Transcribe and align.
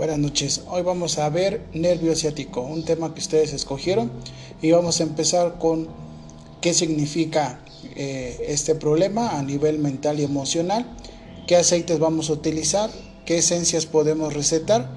Buenas 0.00 0.18
noches. 0.18 0.62
Hoy 0.70 0.80
vamos 0.80 1.18
a 1.18 1.28
ver 1.28 1.60
nervio 1.74 2.16
ciático, 2.16 2.62
un 2.62 2.86
tema 2.86 3.12
que 3.12 3.20
ustedes 3.20 3.52
escogieron 3.52 4.10
y 4.62 4.70
vamos 4.70 4.98
a 4.98 5.02
empezar 5.02 5.58
con 5.58 5.88
qué 6.62 6.72
significa 6.72 7.60
eh, 7.96 8.46
este 8.48 8.74
problema 8.74 9.38
a 9.38 9.42
nivel 9.42 9.78
mental 9.78 10.18
y 10.18 10.24
emocional, 10.24 10.86
qué 11.46 11.56
aceites 11.56 11.98
vamos 11.98 12.30
a 12.30 12.32
utilizar, 12.32 12.88
qué 13.26 13.36
esencias 13.36 13.84
podemos 13.84 14.32
recetar, 14.32 14.88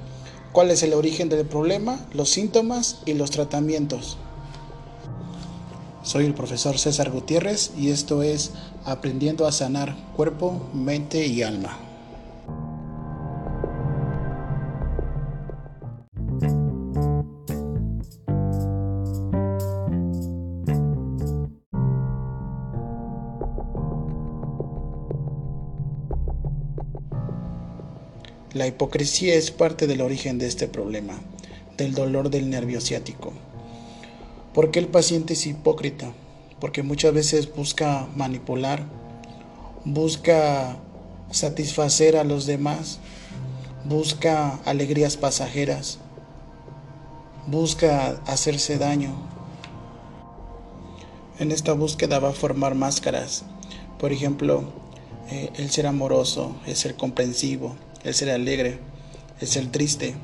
cuál 0.53 0.71
es 0.71 0.83
el 0.83 0.93
origen 0.93 1.27
del 1.27 1.45
problema, 1.45 1.99
los 2.13 2.29
síntomas 2.29 3.01
y 3.05 3.13
los 3.13 3.29
tratamientos. 3.29 4.17
Soy 6.01 6.27
el 6.27 6.33
profesor 6.33 6.79
César 6.79 7.11
Gutiérrez 7.11 7.71
y 7.77 7.89
esto 7.89 8.23
es 8.23 8.51
Aprendiendo 8.85 9.47
a 9.47 9.51
sanar 9.51 9.97
cuerpo, 10.15 10.61
mente 10.73 11.27
y 11.27 11.43
alma. 11.43 11.92
La 28.53 28.67
hipocresía 28.67 29.33
es 29.33 29.49
parte 29.49 29.87
del 29.87 30.01
origen 30.01 30.37
de 30.37 30.45
este 30.45 30.67
problema, 30.67 31.19
del 31.75 31.95
dolor 31.95 32.29
del 32.29 32.51
nervio 32.51 32.81
ciático. 32.81 33.33
¿Por 34.53 34.69
qué 34.69 34.77
el 34.77 34.87
paciente 34.87 35.33
es 35.33 35.47
hipócrita? 35.47 36.13
Porque 36.59 36.83
muchas 36.83 37.15
veces 37.15 37.51
busca 37.51 38.07
manipular, 38.15 38.85
busca 39.85 40.77
satisfacer 41.31 42.15
a 42.15 42.23
los 42.23 42.45
demás, 42.45 42.99
busca 43.85 44.59
alegrías 44.65 45.17
pasajeras, 45.17 45.97
busca 47.47 48.21
hacerse 48.27 48.77
daño. 48.77 49.15
En 51.39 51.51
esta 51.51 51.73
búsqueda 51.73 52.19
va 52.19 52.29
a 52.29 52.33
formar 52.33 52.75
máscaras. 52.75 53.45
Por 53.97 54.11
ejemplo, 54.11 54.63
eh, 55.31 55.49
el 55.55 55.71
ser 55.71 55.87
amoroso, 55.87 56.55
el 56.67 56.75
ser 56.75 56.95
comprensivo, 56.95 57.75
el 58.03 58.13
ser 58.13 58.29
alegre, 58.29 58.79
el 59.39 59.47
ser 59.47 59.67
triste, 59.67 60.15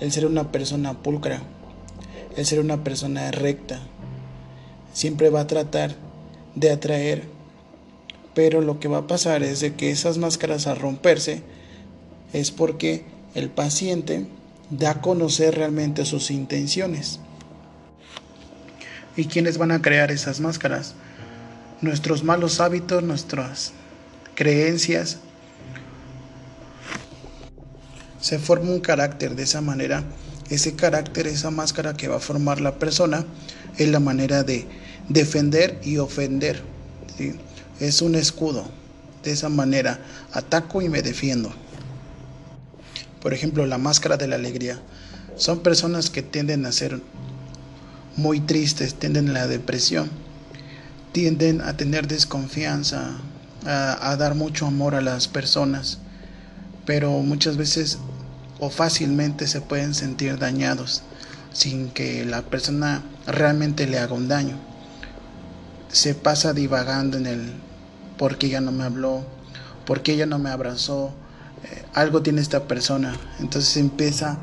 el 0.00 0.12
ser 0.12 0.26
una 0.26 0.50
persona 0.50 0.94
pulcra, 1.02 1.42
el 2.36 2.44
ser 2.46 2.60
una 2.60 2.82
persona 2.82 3.30
recta. 3.30 3.80
Siempre 4.92 5.30
va 5.30 5.40
a 5.40 5.46
tratar 5.46 5.94
de 6.54 6.70
atraer, 6.70 7.24
pero 8.34 8.60
lo 8.60 8.80
que 8.80 8.88
va 8.88 8.98
a 8.98 9.06
pasar 9.06 9.42
es 9.42 9.60
de 9.60 9.74
que 9.74 9.90
esas 9.90 10.18
máscaras 10.18 10.66
al 10.66 10.78
romperse 10.78 11.42
es 12.32 12.50
porque 12.50 13.04
el 13.34 13.48
paciente 13.48 14.26
da 14.70 14.90
a 14.90 15.00
conocer 15.00 15.54
realmente 15.54 16.04
sus 16.04 16.30
intenciones. 16.30 17.20
¿Y 19.16 19.26
quiénes 19.26 19.58
van 19.58 19.70
a 19.70 19.80
crear 19.80 20.10
esas 20.10 20.40
máscaras? 20.40 20.94
Nuestros 21.80 22.24
malos 22.24 22.60
hábitos, 22.60 23.02
nuestras 23.02 23.72
creencias, 24.34 25.18
se 28.24 28.38
forma 28.38 28.70
un 28.70 28.80
carácter 28.80 29.36
de 29.36 29.42
esa 29.42 29.60
manera. 29.60 30.02
Ese 30.48 30.74
carácter, 30.74 31.26
esa 31.26 31.50
máscara 31.50 31.92
que 31.92 32.08
va 32.08 32.16
a 32.16 32.20
formar 32.20 32.58
la 32.58 32.78
persona, 32.78 33.26
es 33.76 33.86
la 33.90 34.00
manera 34.00 34.42
de 34.44 34.66
defender 35.10 35.78
y 35.84 35.98
ofender. 35.98 36.62
Es 37.80 38.00
un 38.00 38.14
escudo. 38.14 38.64
De 39.22 39.30
esa 39.30 39.50
manera, 39.50 39.98
ataco 40.32 40.80
y 40.80 40.88
me 40.88 41.02
defiendo. 41.02 41.52
Por 43.20 43.34
ejemplo, 43.34 43.66
la 43.66 43.76
máscara 43.76 44.16
de 44.16 44.26
la 44.26 44.36
alegría. 44.36 44.80
Son 45.36 45.58
personas 45.58 46.08
que 46.08 46.22
tienden 46.22 46.64
a 46.64 46.72
ser 46.72 47.02
muy 48.16 48.40
tristes, 48.40 48.94
tienden 48.94 49.28
a 49.28 49.32
la 49.34 49.46
depresión, 49.48 50.08
tienden 51.12 51.60
a 51.60 51.76
tener 51.76 52.08
desconfianza, 52.08 53.18
a, 53.66 54.16
dar 54.16 54.34
mucho 54.34 54.66
amor 54.66 54.94
a 54.94 55.02
las 55.02 55.28
personas, 55.28 55.98
pero 56.86 57.10
muchas 57.20 57.58
veces 57.58 57.98
o 58.60 58.70
fácilmente 58.70 59.46
se 59.46 59.60
pueden 59.60 59.94
sentir 59.94 60.38
dañados 60.38 61.02
sin 61.52 61.90
que 61.90 62.24
la 62.24 62.42
persona 62.42 63.02
realmente 63.26 63.86
le 63.86 63.98
haga 63.98 64.14
un 64.14 64.28
daño. 64.28 64.56
Se 65.90 66.14
pasa 66.14 66.52
divagando 66.52 67.16
en 67.16 67.26
el 67.26 67.52
por 68.18 68.36
qué 68.36 68.46
ella 68.46 68.60
no 68.60 68.72
me 68.72 68.84
habló, 68.84 69.24
por 69.86 70.02
qué 70.02 70.12
ella 70.14 70.26
no 70.26 70.38
me 70.38 70.50
abrazó, 70.50 71.12
eh, 71.64 71.84
algo 71.94 72.22
tiene 72.22 72.40
esta 72.40 72.64
persona. 72.64 73.14
Entonces 73.38 73.76
empieza 73.76 74.38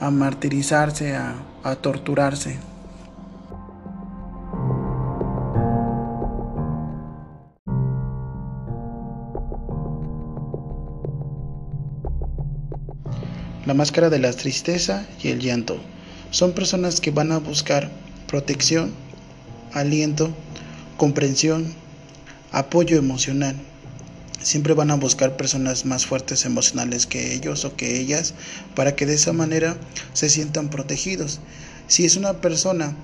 a 0.00 0.10
martirizarse, 0.10 1.14
a, 1.16 1.36
a 1.62 1.76
torturarse. 1.76 2.58
La 13.68 13.74
máscara 13.74 14.08
de 14.08 14.18
la 14.18 14.32
tristeza 14.32 15.06
y 15.22 15.28
el 15.28 15.40
llanto. 15.40 15.78
Son 16.30 16.52
personas 16.52 17.02
que 17.02 17.10
van 17.10 17.32
a 17.32 17.38
buscar 17.38 17.90
protección, 18.26 18.94
aliento, 19.74 20.30
comprensión, 20.96 21.74
apoyo 22.50 22.96
emocional. 22.96 23.56
Siempre 24.40 24.72
van 24.72 24.90
a 24.90 24.94
buscar 24.94 25.36
personas 25.36 25.84
más 25.84 26.06
fuertes 26.06 26.46
emocionales 26.46 27.04
que 27.06 27.34
ellos 27.34 27.66
o 27.66 27.76
que 27.76 28.00
ellas 28.00 28.32
para 28.74 28.96
que 28.96 29.04
de 29.04 29.12
esa 29.12 29.34
manera 29.34 29.76
se 30.14 30.30
sientan 30.30 30.70
protegidos. 30.70 31.40
Si 31.88 32.06
es 32.06 32.16
una 32.16 32.40
persona 32.40 32.96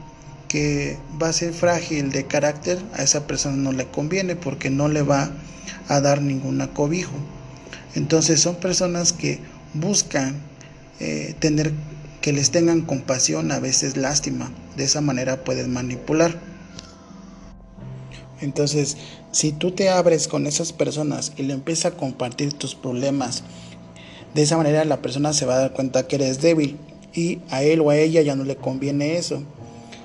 que 0.49 0.97
va 1.23 1.29
a 1.29 1.35
ser 1.35 1.53
frágil 1.53 2.11
de 2.11 2.25
carácter, 2.25 2.79
a 2.95 3.03
esa 3.03 3.27
persona 3.27 3.57
no 3.57 3.73
le 3.73 3.85
conviene 3.85 4.35
porque 4.35 4.71
no 4.71 4.89
le 4.89 5.03
va 5.03 5.31
a 5.89 6.01
dar 6.01 6.23
ningún 6.23 6.67
cobijo. 6.69 7.13
Entonces 7.95 8.41
son 8.41 8.55
personas 8.57 9.13
que 9.13 9.41
buscan 9.75 10.54
eh, 11.01 11.35
tener 11.39 11.73
que 12.21 12.33
les 12.33 12.51
tengan 12.51 12.83
compasión, 12.83 13.53
a 13.53 13.59
veces 13.59 13.97
lástima. 13.97 14.51
De 14.77 14.85
esa 14.85 15.01
manera 15.01 15.45
puedes 15.45 15.69
manipular. 15.69 16.41
Entonces, 18.41 18.97
si 19.31 19.53
tú 19.53 19.73
te 19.73 19.91
abres 19.91 20.29
con 20.29 20.47
esas 20.47 20.73
personas 20.73 21.33
y 21.37 21.43
le 21.43 21.55
empiezas 21.55 21.93
a 21.93 21.97
compartir 21.97 22.53
tus 22.53 22.75
problemas, 22.75 23.43
de 24.35 24.43
esa 24.43 24.57
manera 24.57 24.85
la 24.85 25.03
persona 25.03 25.33
se 25.33 25.47
va 25.47 25.55
a 25.55 25.59
dar 25.59 25.73
cuenta 25.73 26.07
que 26.07 26.17
eres 26.17 26.41
débil 26.41 26.79
y 27.13 27.41
a 27.51 27.63
él 27.63 27.81
o 27.81 27.91
a 27.91 27.97
ella 27.97 28.23
ya 28.23 28.37
no 28.37 28.45
le 28.45 28.57
conviene 28.57 29.17
eso. 29.17 29.43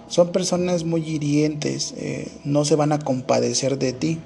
Son 0.07 0.31
personas 0.31 0.83
muy 0.83 1.01
hirientes, 1.07 1.93
eh, 1.97 2.31
no 2.43 2.65
se 2.65 2.75
van 2.75 2.91
a 2.91 2.99
compadecer 2.99 3.77
de 3.77 3.93
ti, 3.93 4.19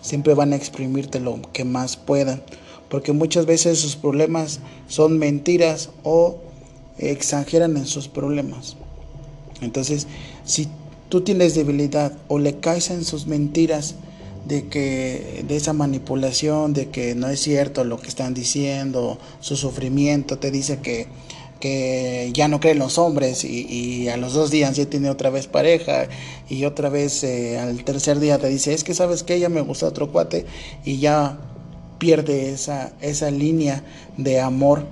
siempre 0.00 0.34
van 0.34 0.52
a 0.52 0.56
exprimirte 0.56 1.20
lo 1.20 1.40
que 1.52 1.64
más 1.64 1.96
puedan 1.96 2.42
porque 2.92 3.14
muchas 3.14 3.46
veces 3.46 3.78
sus 3.78 3.96
problemas 3.96 4.60
son 4.86 5.18
mentiras 5.18 5.88
o 6.02 6.36
exageran 6.98 7.78
en 7.78 7.86
sus 7.86 8.06
problemas. 8.08 8.76
Entonces, 9.62 10.06
si 10.44 10.68
tú 11.08 11.22
tienes 11.22 11.54
debilidad 11.54 12.12
o 12.28 12.38
le 12.38 12.58
caes 12.58 12.90
en 12.90 13.06
sus 13.06 13.26
mentiras 13.26 13.94
de 14.46 14.68
que 14.68 15.42
de 15.48 15.56
esa 15.56 15.72
manipulación, 15.72 16.74
de 16.74 16.90
que 16.90 17.14
no 17.14 17.28
es 17.28 17.40
cierto 17.40 17.82
lo 17.84 17.98
que 17.98 18.08
están 18.08 18.34
diciendo, 18.34 19.16
su 19.40 19.56
sufrimiento, 19.56 20.38
te 20.38 20.50
dice 20.50 20.80
que, 20.80 21.06
que 21.58 22.28
ya 22.34 22.46
no 22.46 22.60
creen 22.60 22.78
los 22.78 22.98
hombres 22.98 23.42
y, 23.42 24.10
a 24.10 24.18
los 24.18 24.34
dos 24.34 24.50
días 24.50 24.76
ya 24.76 24.84
tiene 24.84 25.08
otra 25.08 25.30
vez 25.30 25.46
pareja 25.46 26.08
y 26.46 26.66
otra 26.66 26.90
vez 26.90 27.24
eh, 27.24 27.58
al 27.58 27.84
tercer 27.84 28.20
día 28.20 28.36
te 28.36 28.50
dice, 28.50 28.74
es 28.74 28.84
que 28.84 28.92
sabes 28.92 29.22
que 29.22 29.34
ella 29.34 29.48
me 29.48 29.62
gusta 29.62 29.86
otro 29.86 30.12
cuate 30.12 30.44
y 30.84 30.98
ya 30.98 31.38
pierde 32.02 32.52
esa, 32.52 32.90
esa 33.00 33.30
línea 33.30 33.84
de 34.16 34.40
amor. 34.40 34.84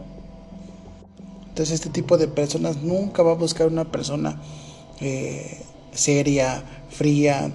Entonces 1.49 1.75
este 1.75 1.91
tipo 1.91 2.17
de 2.17 2.29
personas 2.29 2.77
nunca 2.77 3.25
va 3.25 3.33
a 3.33 3.35
buscar 3.35 3.67
una 3.67 3.91
persona 3.91 4.41
eh, 5.01 5.61
seria, 5.93 6.63
fría, 6.89 7.51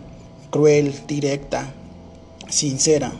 cruel, 0.52 0.94
directa, 1.08 1.74
sincera. 2.50 3.14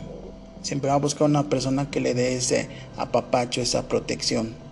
Siempre 0.60 0.90
va 0.90 0.96
a 0.96 0.98
buscar 0.98 1.26
una 1.26 1.48
persona 1.48 1.90
que 1.90 2.00
le 2.00 2.12
dé 2.12 2.36
ese 2.36 2.68
apapacho, 2.98 3.62
esa 3.62 3.88
protección. 3.88 4.65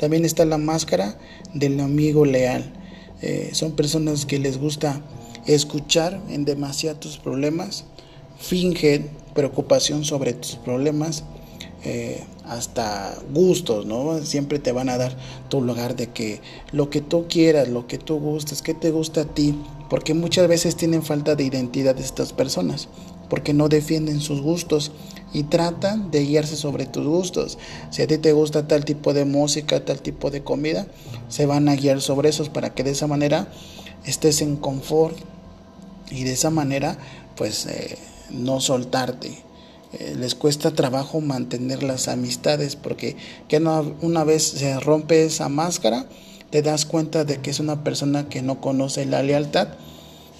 También 0.00 0.24
está 0.24 0.46
la 0.46 0.56
máscara 0.56 1.18
del 1.52 1.78
amigo 1.78 2.24
leal. 2.24 2.72
Eh, 3.20 3.50
son 3.52 3.72
personas 3.72 4.24
que 4.24 4.38
les 4.38 4.56
gusta 4.56 5.02
escuchar 5.46 6.18
en 6.30 6.46
demasiados 6.46 7.18
problemas, 7.18 7.84
fingen 8.38 9.10
preocupación 9.34 10.06
sobre 10.06 10.32
tus 10.32 10.56
problemas, 10.56 11.24
eh, 11.84 12.24
hasta 12.46 13.14
gustos, 13.34 13.84
¿no? 13.84 14.18
Siempre 14.24 14.58
te 14.58 14.72
van 14.72 14.88
a 14.88 14.96
dar 14.96 15.14
tu 15.50 15.60
lugar 15.60 15.96
de 15.96 16.06
que 16.06 16.40
lo 16.72 16.88
que 16.88 17.02
tú 17.02 17.26
quieras, 17.28 17.68
lo 17.68 17.86
que 17.86 17.98
tú 17.98 18.18
gustes, 18.18 18.62
que 18.62 18.72
te 18.72 18.90
gusta 18.90 19.20
a 19.20 19.24
ti, 19.26 19.54
porque 19.90 20.14
muchas 20.14 20.48
veces 20.48 20.76
tienen 20.76 21.02
falta 21.02 21.34
de 21.36 21.44
identidad 21.44 21.94
de 21.94 22.04
estas 22.04 22.32
personas, 22.32 22.88
porque 23.28 23.52
no 23.52 23.68
defienden 23.68 24.20
sus 24.20 24.40
gustos 24.40 24.92
y 25.32 25.44
tratan 25.44 26.10
de 26.10 26.24
guiarse 26.24 26.56
sobre 26.56 26.86
tus 26.86 27.06
gustos. 27.06 27.58
Si 27.90 28.02
a 28.02 28.06
ti 28.06 28.18
te 28.18 28.32
gusta 28.32 28.66
tal 28.66 28.84
tipo 28.84 29.14
de 29.14 29.24
música, 29.24 29.84
tal 29.84 30.00
tipo 30.00 30.30
de 30.30 30.42
comida, 30.42 30.86
se 31.28 31.46
van 31.46 31.68
a 31.68 31.76
guiar 31.76 32.00
sobre 32.00 32.28
esos 32.28 32.48
para 32.48 32.74
que 32.74 32.82
de 32.82 32.90
esa 32.90 33.06
manera 33.06 33.48
estés 34.04 34.42
en 34.42 34.56
confort 34.56 35.16
y 36.10 36.24
de 36.24 36.32
esa 36.32 36.50
manera 36.50 36.98
pues 37.36 37.66
eh, 37.66 37.98
no 38.30 38.60
soltarte. 38.60 39.38
Eh, 39.92 40.14
les 40.18 40.34
cuesta 40.34 40.70
trabajo 40.70 41.20
mantener 41.20 41.82
las 41.82 42.08
amistades 42.08 42.76
porque 42.76 43.16
que 43.48 43.58
una 43.58 44.24
vez 44.24 44.44
se 44.44 44.78
rompe 44.78 45.24
esa 45.24 45.48
máscara, 45.48 46.06
te 46.50 46.62
das 46.62 46.84
cuenta 46.84 47.24
de 47.24 47.38
que 47.38 47.50
es 47.50 47.60
una 47.60 47.84
persona 47.84 48.28
que 48.28 48.42
no 48.42 48.60
conoce 48.60 49.06
la 49.06 49.22
lealtad. 49.22 49.68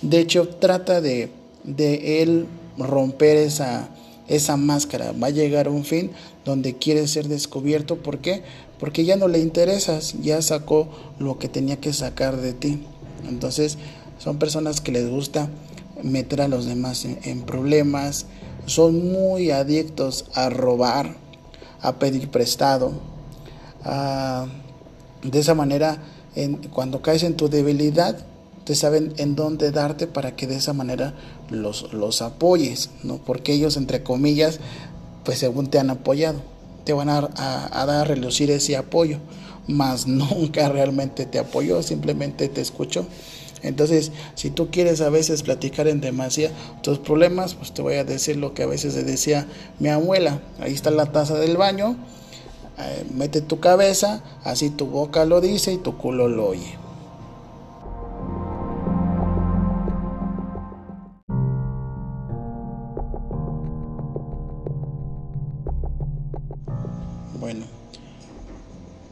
De 0.03 0.19
hecho, 0.21 0.49
trata 0.49 1.01
de, 1.01 1.31
de 1.65 2.23
él 2.23 2.47
romper 2.79 3.37
esa, 3.37 3.91
esa 4.31 4.57
máscara. 4.57 5.13
Va 5.13 5.27
a 5.27 5.31
llegar 5.31 5.69
un 5.69 5.85
fin 5.85 6.11
donde 6.45 6.77
quiere 6.77 7.07
ser 7.07 7.29
descubierto. 7.29 7.97
¿Por 7.97 8.19
qué? 8.19 8.43
Porque 8.79 9.05
ya 9.05 9.17
no 9.17 9.29
le 9.29 9.41
interesas, 9.41 10.15
ya 10.23 10.41
sacó 10.41 10.89
lo 11.19 11.39
que 11.39 11.49
tenía 11.49 11.77
que 11.77 11.93
sacar 11.93 12.39
de 12.39 12.55
ti. 12.55 12.83
Entonces, 13.29 13.77
son 14.19 14.39
personas 14.39 14.81
que 14.81 14.93
les 14.93 15.11
gusta 15.11 15.51
meter 16.03 16.41
a 16.41 16.49
los 16.49 16.65
demás 16.65 17.05
en 17.05 17.43
problemas, 17.43 18.27
son 18.67 19.13
muy 19.13 19.51
adictos 19.51 20.27
a 20.35 20.49
robar, 20.49 21.17
a 21.81 21.99
pedir 21.99 22.31
prestado. 22.31 22.93
de 25.23 25.39
esa 25.39 25.55
manera, 25.55 25.99
cuando 26.73 27.03
caes 27.03 27.25
en 27.25 27.37
tu 27.37 27.49
debilidad, 27.49 28.25
te 28.71 28.77
saben 28.77 29.13
en 29.17 29.35
dónde 29.35 29.73
darte 29.73 30.07
para 30.07 30.37
que 30.37 30.47
de 30.47 30.55
esa 30.55 30.73
manera 30.73 31.13
los, 31.49 31.93
los 31.93 32.23
apoyes, 32.23 32.91
¿no? 33.03 33.17
Porque 33.17 33.53
ellos, 33.53 33.77
entre 33.77 34.05
comillas, 34.05 34.61
pues 35.25 35.41
según 35.41 35.67
te 35.67 35.81
han 35.81 35.91
apoyado, 35.91 36.41
te 36.85 36.93
van 36.93 37.09
a, 37.09 37.19
a, 37.35 37.83
a 37.83 37.87
dar 37.87 38.03
a 38.03 38.05
relucir 38.05 38.49
ese 38.53 38.77
apoyo, 38.77 39.19
mas 39.67 40.07
nunca 40.07 40.69
realmente 40.69 41.27
te 41.27 41.41
apoyó, 41.41 41.83
simplemente 41.83 42.49
te 42.49 42.61
escuchó. 42.61 43.07
Entonces, 43.63 44.13
si 44.37 44.51
tú 44.51 44.71
quieres 44.71 45.01
a 45.01 45.11
veces 45.11 45.43
platicar 45.43 45.89
en 45.89 46.01
demasía 46.01 46.53
tus 46.81 47.01
problemas, 47.01 47.57
pues 47.57 47.75
te 47.75 47.83
voy 47.83 47.95
a 47.95 48.05
decir 48.05 48.37
lo 48.37 48.55
que 48.55 48.63
a 48.63 48.67
veces 48.67 48.95
le 48.95 49.03
decía 49.03 49.49
mi 49.81 49.89
abuela. 49.89 50.43
Ahí 50.61 50.75
está 50.75 50.93
la 50.93 51.07
taza 51.07 51.35
del 51.35 51.57
baño, 51.57 51.97
eh, 52.79 53.05
mete 53.13 53.41
tu 53.41 53.59
cabeza, 53.59 54.23
así 54.45 54.71
tu 54.71 54.87
boca 54.87 55.25
lo 55.25 55.41
dice 55.41 55.73
y 55.73 55.79
tu 55.79 55.99
culo 55.99 56.29
lo 56.29 56.51
oye. 56.51 56.79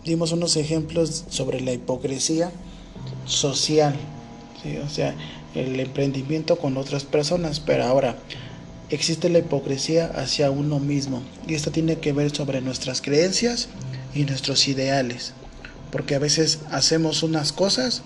Dimos 0.08 0.32
unos 0.32 0.56
ejemplos 0.56 1.25
sobre 1.28 1.60
la 1.60 1.72
hipocresía 1.72 2.50
social 3.26 3.94
o 4.84 4.88
sea, 4.88 5.14
el 5.55 5.78
emprendimiento 5.81 6.58
con 6.58 6.76
otras 6.76 7.05
personas, 7.05 7.60
pero 7.60 7.84
ahora 7.84 8.16
existe 8.90 9.28
la 9.28 9.38
hipocresía 9.38 10.06
hacia 10.06 10.50
uno 10.50 10.78
mismo 10.78 11.22
y 11.46 11.55
esto 11.55 11.70
tiene 11.70 11.99
que 11.99 12.12
ver 12.12 12.34
sobre 12.34 12.60
nuestras 12.60 13.00
creencias 13.00 13.69
y 14.14 14.25
nuestros 14.25 14.66
ideales, 14.69 15.32
porque 15.93 16.14
a 16.14 16.19
veces 16.19 16.60
hacemos 16.70 17.22
unas 17.22 17.52
cosas 17.52 18.02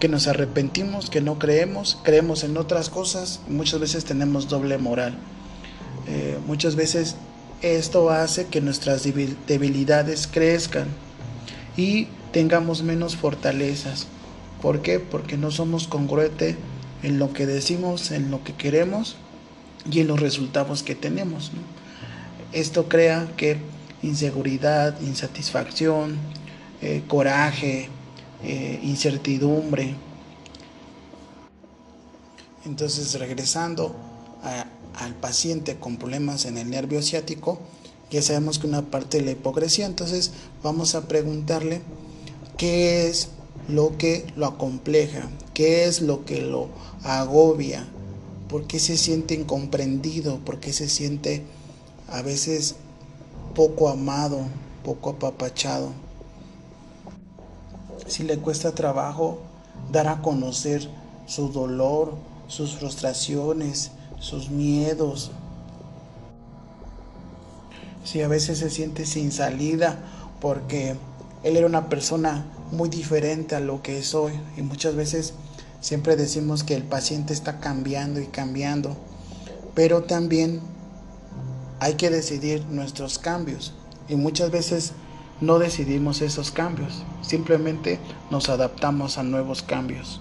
que 0.00 0.08
nos 0.08 0.26
arrepentimos, 0.26 1.08
que 1.08 1.20
no 1.20 1.38
creemos, 1.38 1.98
creemos 2.02 2.44
en 2.44 2.56
otras 2.56 2.90
cosas, 2.90 3.40
muchas 3.48 3.80
veces 3.80 4.04
tenemos 4.04 4.48
doble 4.48 4.76
moral. 4.76 5.16
Eh, 6.08 6.38
muchas 6.46 6.76
veces 6.76 7.16
esto 7.62 8.10
hace 8.10 8.46
que 8.46 8.60
nuestras 8.60 9.02
debilidades 9.46 10.26
crezcan 10.26 10.88
y 11.76 12.08
tengamos 12.32 12.82
menos 12.82 13.16
fortalezas. 13.16 14.06
¿Por 14.62 14.82
qué? 14.82 14.98
Porque 14.98 15.36
no 15.36 15.50
somos 15.50 15.86
congruentes 15.86 16.56
en 17.02 17.18
lo 17.18 17.32
que 17.32 17.46
decimos, 17.46 18.10
en 18.10 18.30
lo 18.30 18.42
que 18.42 18.54
queremos 18.54 19.16
y 19.90 20.00
en 20.00 20.08
los 20.08 20.20
resultados 20.20 20.82
que 20.82 20.94
tenemos. 20.94 21.52
Esto 22.52 22.88
crea 22.88 23.28
que 23.36 23.58
inseguridad, 24.02 25.00
insatisfacción, 25.00 26.16
eh, 26.80 27.02
coraje, 27.06 27.88
eh, 28.42 28.80
incertidumbre. 28.82 29.94
Entonces, 32.64 33.18
regresando 33.18 33.94
al 34.94 35.14
paciente 35.14 35.76
con 35.76 35.96
problemas 35.96 36.44
en 36.46 36.58
el 36.58 36.70
nervio 36.70 37.02
ciático, 37.02 37.60
ya 38.10 38.22
sabemos 38.22 38.58
que 38.58 38.66
una 38.66 38.82
parte 38.82 39.18
de 39.18 39.24
la 39.24 39.30
hipocresía, 39.32 39.86
entonces 39.86 40.32
vamos 40.62 40.94
a 40.94 41.08
preguntarle 41.08 41.82
qué 42.56 43.08
es 43.08 43.28
lo 43.68 43.96
que 43.98 44.26
lo 44.36 44.46
acompleja, 44.46 45.28
qué 45.54 45.84
es 45.86 46.00
lo 46.00 46.24
que 46.24 46.40
lo 46.40 46.68
agobia, 47.02 47.86
por 48.48 48.66
qué 48.66 48.78
se 48.78 48.96
siente 48.96 49.34
incomprendido, 49.34 50.38
por 50.44 50.60
qué 50.60 50.72
se 50.72 50.88
siente 50.88 51.42
a 52.08 52.22
veces 52.22 52.76
poco 53.54 53.88
amado, 53.88 54.40
poco 54.84 55.10
apapachado. 55.10 55.90
Si 58.06 58.22
le 58.22 58.38
cuesta 58.38 58.72
trabajo 58.72 59.38
dar 59.90 60.06
a 60.06 60.22
conocer 60.22 60.88
su 61.26 61.48
dolor, 61.48 62.14
sus 62.46 62.76
frustraciones, 62.76 63.90
sus 64.20 64.50
miedos. 64.50 65.30
Si 68.06 68.22
a 68.22 68.28
veces 68.28 68.58
se 68.58 68.70
siente 68.70 69.04
sin 69.04 69.32
salida 69.32 69.98
porque 70.40 70.94
él 71.42 71.56
era 71.56 71.66
una 71.66 71.88
persona 71.88 72.46
muy 72.70 72.88
diferente 72.88 73.56
a 73.56 73.60
lo 73.60 73.82
que 73.82 73.98
es 73.98 74.14
hoy. 74.14 74.32
Y 74.56 74.62
muchas 74.62 74.94
veces 74.94 75.34
siempre 75.80 76.14
decimos 76.14 76.62
que 76.62 76.76
el 76.76 76.84
paciente 76.84 77.32
está 77.32 77.58
cambiando 77.58 78.20
y 78.20 78.26
cambiando, 78.26 78.96
pero 79.74 80.04
también 80.04 80.60
hay 81.80 81.94
que 81.94 82.08
decidir 82.08 82.64
nuestros 82.66 83.18
cambios. 83.18 83.74
Y 84.08 84.14
muchas 84.14 84.52
veces 84.52 84.92
no 85.40 85.58
decidimos 85.58 86.22
esos 86.22 86.52
cambios, 86.52 87.02
simplemente 87.22 87.98
nos 88.30 88.48
adaptamos 88.48 89.18
a 89.18 89.24
nuevos 89.24 89.62
cambios. 89.62 90.20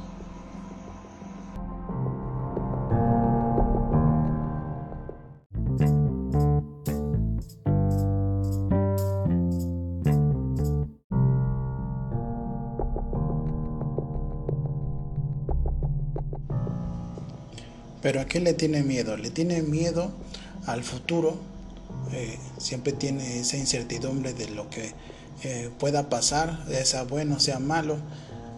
Pero 18.05 18.21
¿a 18.21 18.25
qué 18.25 18.39
le 18.39 18.53
tiene 18.53 18.83
miedo? 18.83 19.17
Le 19.17 19.31
tiene 19.31 19.63
miedo 19.63 20.11
al 20.67 20.83
futuro, 20.83 21.37
eh, 22.11 22.37
siempre 22.59 22.93
tiene 22.93 23.39
esa 23.39 23.57
incertidumbre 23.57 24.35
de 24.35 24.47
lo 24.49 24.69
que 24.69 24.93
eh, 25.41 25.71
pueda 25.79 26.07
pasar, 26.07 26.65
sea 26.83 27.01
bueno, 27.01 27.39
sea 27.39 27.57
malo. 27.57 27.97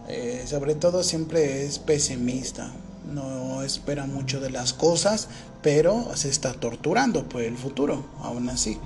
Eh, 0.09 0.43
sobre 0.45 0.75
todo 0.75 1.01
siempre 1.01 1.63
es 1.63 1.79
pesimista, 1.79 2.73
no 3.09 3.61
espera 3.63 4.05
mucho 4.05 4.41
de 4.41 4.49
las 4.49 4.73
cosas, 4.73 5.29
pero 5.61 6.11
se 6.17 6.27
está 6.27 6.51
torturando 6.51 7.29
por 7.29 7.41
el 7.41 7.55
futuro, 7.55 8.05
aún 8.21 8.49
así. 8.49 8.77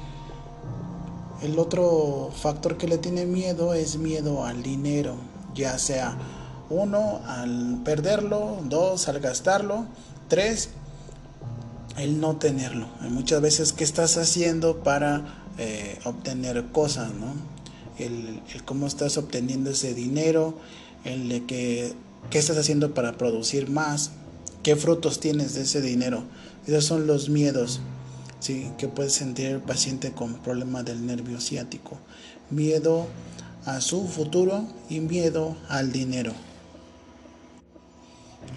El 1.41 1.57
otro 1.57 2.29
factor 2.39 2.77
que 2.77 2.87
le 2.87 2.99
tiene 2.99 3.25
miedo 3.25 3.73
es 3.73 3.97
miedo 3.97 4.45
al 4.45 4.61
dinero, 4.61 5.15
ya 5.55 5.79
sea 5.79 6.19
uno 6.69 7.19
al 7.25 7.81
perderlo, 7.83 8.59
dos 8.65 9.07
al 9.07 9.19
gastarlo 9.21 9.87
Tres, 10.31 10.69
el 11.97 12.21
no 12.21 12.38
tenerlo. 12.38 12.88
muchas 13.09 13.41
veces, 13.41 13.73
¿qué 13.73 13.83
estás 13.83 14.15
haciendo 14.15 14.81
para 14.81 15.43
eh, 15.57 16.00
obtener 16.05 16.67
cosas? 16.71 17.11
¿no? 17.13 17.33
El, 18.00 18.41
cómo 18.63 18.88
estás 18.88 19.17
obteniendo 19.17 19.71
ese 19.71 19.93
dinero, 19.93 20.57
el 21.03 21.27
de 21.27 21.43
que, 21.43 21.91
qué 22.29 22.39
estás 22.39 22.55
haciendo 22.55 22.93
para 22.93 23.17
producir 23.17 23.69
más, 23.69 24.11
qué 24.63 24.77
frutos 24.77 25.19
tienes 25.19 25.53
de 25.53 25.63
ese 25.63 25.81
dinero. 25.81 26.23
Esos 26.65 26.85
son 26.85 27.07
los 27.07 27.27
miedos 27.27 27.81
¿sí? 28.39 28.71
que 28.77 28.88
puede 28.88 29.09
sentir 29.09 29.47
el 29.47 29.59
paciente 29.59 30.13
con 30.13 30.35
problemas 30.35 30.85
del 30.85 31.05
nervio 31.05 31.41
ciático. 31.41 31.97
Miedo 32.50 33.05
a 33.65 33.81
su 33.81 34.07
futuro 34.07 34.65
y 34.89 35.01
miedo 35.01 35.57
al 35.67 35.91
dinero. 35.91 36.31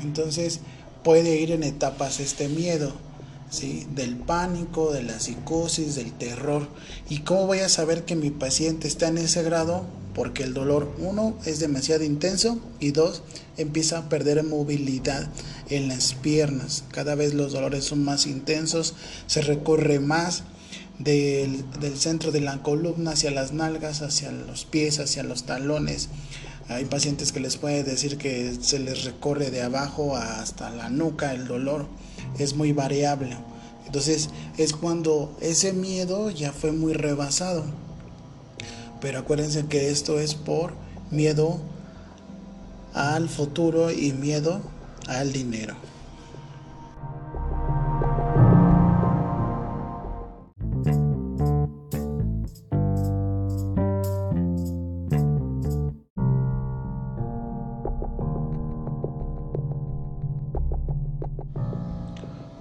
Entonces, 0.02 0.60
puede 1.04 1.36
ir 1.36 1.52
en 1.52 1.62
etapas 1.62 2.18
este 2.18 2.48
miedo. 2.48 2.92
¿sí? 3.50 3.86
del 3.94 4.16
pánico, 4.16 4.92
de 4.92 5.02
la 5.02 5.20
psicosis, 5.20 5.94
del 5.94 6.12
terror. 6.12 6.68
¿Y 7.08 7.20
cómo 7.20 7.46
voy 7.46 7.60
a 7.60 7.68
saber 7.68 8.04
que 8.04 8.16
mi 8.16 8.30
paciente 8.30 8.88
está 8.88 9.08
en 9.08 9.18
ese 9.18 9.42
grado? 9.42 9.86
Porque 10.14 10.44
el 10.44 10.54
dolor, 10.54 10.94
uno, 10.98 11.36
es 11.44 11.58
demasiado 11.58 12.04
intenso 12.04 12.58
y 12.78 12.92
dos, 12.92 13.22
empieza 13.56 13.98
a 13.98 14.08
perder 14.08 14.42
movilidad 14.44 15.28
en 15.70 15.88
las 15.88 16.14
piernas. 16.14 16.84
Cada 16.90 17.14
vez 17.14 17.34
los 17.34 17.52
dolores 17.52 17.84
son 17.84 18.04
más 18.04 18.26
intensos, 18.26 18.94
se 19.26 19.42
recorre 19.42 19.98
más 19.98 20.44
del, 20.98 21.64
del 21.80 21.98
centro 21.98 22.30
de 22.30 22.40
la 22.40 22.62
columna 22.62 23.12
hacia 23.12 23.32
las 23.32 23.52
nalgas, 23.52 24.02
hacia 24.02 24.30
los 24.30 24.64
pies, 24.64 25.00
hacia 25.00 25.24
los 25.24 25.44
talones. 25.44 26.08
Hay 26.68 26.86
pacientes 26.86 27.32
que 27.32 27.40
les 27.40 27.56
puede 27.56 27.84
decir 27.84 28.16
que 28.16 28.56
se 28.60 28.78
les 28.78 29.04
recorre 29.04 29.50
de 29.50 29.62
abajo 29.62 30.16
hasta 30.16 30.70
la 30.70 30.88
nuca 30.88 31.32
el 31.32 31.46
dolor. 31.46 31.86
Es 32.38 32.54
muy 32.54 32.72
variable. 32.72 33.36
Entonces 33.86 34.30
es 34.56 34.72
cuando 34.72 35.36
ese 35.40 35.72
miedo 35.72 36.30
ya 36.30 36.52
fue 36.52 36.72
muy 36.72 36.94
rebasado. 36.94 37.64
Pero 39.00 39.18
acuérdense 39.18 39.66
que 39.66 39.90
esto 39.90 40.18
es 40.18 40.34
por 40.34 40.72
miedo 41.10 41.60
al 42.94 43.28
futuro 43.28 43.90
y 43.90 44.12
miedo 44.12 44.62
al 45.06 45.32
dinero. 45.32 45.76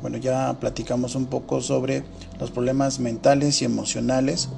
Bueno, 0.04 0.18
ya 0.18 0.58
platicamos 0.60 1.16
un 1.16 1.28
poco 1.28 1.62
sobre 1.62 2.04
los 2.38 2.52
problemas 2.52 3.00
mentales 3.00 3.62
y 3.62 3.66
emocionales 3.66 4.50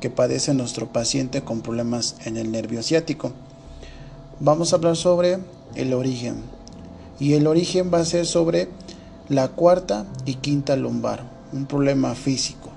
que 0.00 0.08
padece 0.08 0.54
nuestro 0.54 0.90
paciente 0.90 1.42
con 1.42 1.60
problemas 1.60 2.16
en 2.24 2.38
el 2.38 2.50
nervio 2.50 2.82
ciático. 2.82 3.32
Vamos 4.40 4.72
a 4.72 4.76
hablar 4.76 4.96
sobre 4.96 5.36
el 5.74 5.92
origen. 5.92 6.36
Y 7.20 7.34
el 7.34 7.46
origen 7.46 7.90
va 7.92 7.98
a 7.98 8.04
ser 8.06 8.24
sobre 8.24 8.70
la 9.28 9.48
cuarta 9.48 10.06
y 10.24 10.36
quinta 10.36 10.76
lumbar, 10.76 11.24
un 11.52 11.66
problema 11.66 12.14
físico. 12.14 12.70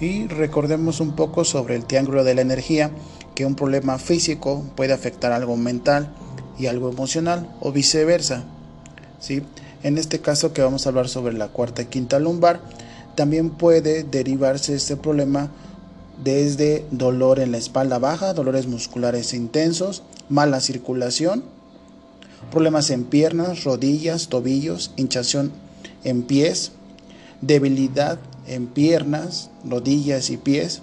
Y 0.00 0.28
recordemos 0.28 1.00
un 1.00 1.14
poco 1.14 1.44
sobre 1.44 1.76
el 1.76 1.84
triángulo 1.84 2.24
de 2.24 2.36
la 2.36 2.40
energía, 2.40 2.90
que 3.34 3.44
un 3.44 3.54
problema 3.54 3.98
físico 3.98 4.64
puede 4.76 4.94
afectar 4.94 5.30
algo 5.32 5.58
mental 5.58 6.08
y 6.58 6.68
algo 6.68 6.88
emocional 6.88 7.54
o 7.60 7.70
viceversa. 7.70 8.44
¿sí? 9.20 9.42
En 9.82 9.98
este 9.98 10.20
caso 10.20 10.52
que 10.52 10.62
vamos 10.62 10.86
a 10.86 10.90
hablar 10.90 11.08
sobre 11.08 11.34
la 11.34 11.48
cuarta 11.48 11.82
y 11.82 11.86
quinta 11.86 12.20
lumbar, 12.20 12.60
también 13.16 13.50
puede 13.50 14.04
derivarse 14.04 14.74
este 14.74 14.96
problema 14.96 15.50
desde 16.22 16.84
dolor 16.92 17.40
en 17.40 17.50
la 17.50 17.58
espalda 17.58 17.98
baja, 17.98 18.32
dolores 18.32 18.68
musculares 18.68 19.34
intensos, 19.34 20.04
mala 20.28 20.60
circulación, 20.60 21.42
problemas 22.50 22.90
en 22.90 23.04
piernas, 23.04 23.64
rodillas, 23.64 24.28
tobillos, 24.28 24.92
hinchación 24.96 25.52
en 26.04 26.22
pies, 26.22 26.72
debilidad 27.40 28.18
en 28.46 28.68
piernas, 28.68 29.50
rodillas 29.64 30.30
y 30.30 30.36
pies, 30.36 30.82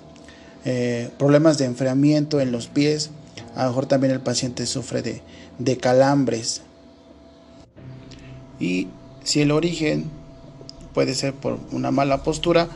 eh, 0.65 1.10
problemas 1.18 1.58
de 1.58 1.65
enfriamiento 1.65 2.41
en 2.41 2.51
los 2.51 2.68
pies, 2.68 3.12
a 3.56 3.63
lo 3.63 3.70
mejor 3.70 3.86
también 3.86 4.12
el 4.12 4.20
paciente 4.20 4.65
sufre 4.65 5.22
de 5.58 5.77
calambres, 5.77 6.63
y 8.60 8.88
si 9.24 9.42
el 9.42 9.51
origen 9.51 10.06
puede 10.94 11.13
ser 11.16 11.34
por 11.34 11.60
una 11.72 11.92
mala 11.92 12.24
postura, 12.24 12.68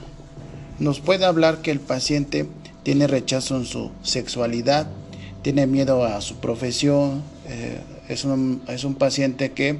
nos 0.80 1.00
puede 1.00 1.25
hablar 1.25 1.62
que 1.62 1.72
el 1.72 1.80
paciente 1.80 2.48
tiene 2.84 3.08
rechazo 3.08 3.58
en 3.58 3.66
su 3.66 3.92
sexualidad, 4.02 4.88
tiene 5.42 5.68
miedo 5.68 6.04
a 6.04 6.22
su 6.22 6.36
profesión, 6.36 7.22
eh, 7.48 7.80
es, 8.08 8.25
un, 8.25 8.62
es, 8.68 8.84
un, 8.84 8.96
paciente 8.96 9.52
que 9.52 9.80